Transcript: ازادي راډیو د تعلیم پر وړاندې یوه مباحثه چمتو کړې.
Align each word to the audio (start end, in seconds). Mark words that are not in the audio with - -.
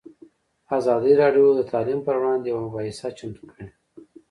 ازادي 0.77 1.13
راډیو 1.21 1.47
د 1.57 1.61
تعلیم 1.71 1.99
پر 2.07 2.15
وړاندې 2.19 2.45
یوه 2.51 2.61
مباحثه 2.67 3.07
چمتو 3.17 3.43
کړې. 3.51 3.67